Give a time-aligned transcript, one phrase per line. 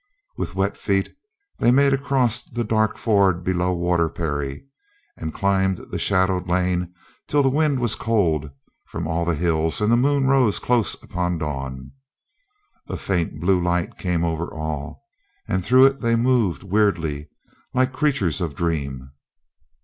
[0.35, 1.13] With wet feet
[1.59, 4.65] they made across the dark ford below Waterperry
[5.15, 6.91] and I02 COLONEL GREATHEART climbed the shadowed lane
[7.27, 8.49] till the wind was cold
[8.87, 11.91] from the hills and the moon rose close upon dawn.
[12.87, 15.03] A faint blue light came over all,
[15.47, 17.29] and through it they moved weirdly,
[17.75, 19.11] like creatures of dream.